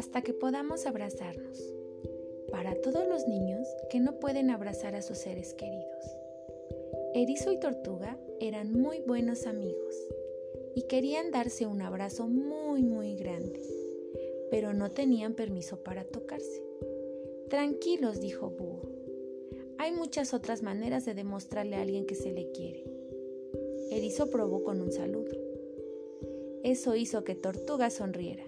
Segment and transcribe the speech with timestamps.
[0.00, 1.74] hasta que podamos abrazarnos.
[2.50, 6.16] Para todos los niños que no pueden abrazar a sus seres queridos.
[7.14, 9.94] Erizo y Tortuga eran muy buenos amigos
[10.74, 13.60] y querían darse un abrazo muy muy grande,
[14.50, 16.62] pero no tenían permiso para tocarse.
[17.48, 18.89] Tranquilos, dijo Búho.
[19.80, 22.84] Hay muchas otras maneras de demostrarle a alguien que se le quiere.
[23.90, 25.34] Erizo probó con un saludo.
[26.62, 28.44] Eso hizo que Tortuga sonriera.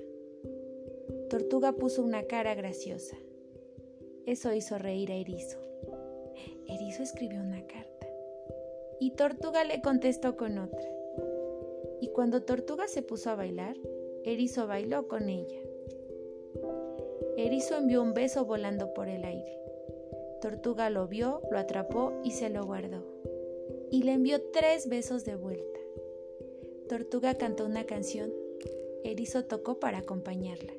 [1.31, 3.17] Tortuga puso una cara graciosa.
[4.27, 5.57] Eso hizo reír a Erizo.
[6.69, 8.07] Erizo escribió una carta
[9.01, 10.91] y Tortuga le contestó con otra.
[12.03, 13.79] Y cuando Tortuga se puso a bailar,
[14.25, 15.63] Erizo bailó con ella.
[17.39, 19.63] Erizo envió un beso volando por el aire.
[20.43, 23.07] Tortuga lo vio, lo atrapó y se lo guardó.
[23.93, 25.79] Y le envió tres besos de vuelta.
[26.89, 28.33] Tortuga cantó una canción.
[29.05, 30.73] Erizo tocó para acompañarla.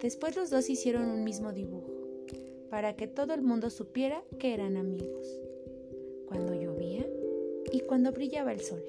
[0.00, 1.92] Después los dos hicieron un mismo dibujo,
[2.70, 5.28] para que todo el mundo supiera que eran amigos.
[6.26, 7.06] Cuando llovía
[7.72, 8.82] y cuando brillaba el sol.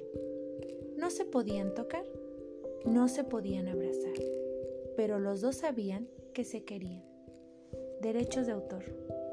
[0.96, 2.06] No se podían tocar,
[2.86, 4.14] no se podían abrazar,
[4.96, 7.04] pero los dos sabían que se querían.
[8.00, 9.23] Derechos de autor.